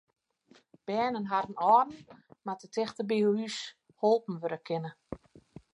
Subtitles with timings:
[0.85, 1.97] Bern en harren âlden
[2.45, 3.57] moatte tichteby hús
[4.01, 4.91] holpen wurde kinne.